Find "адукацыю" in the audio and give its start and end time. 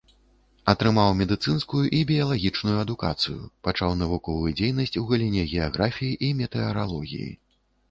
2.85-3.37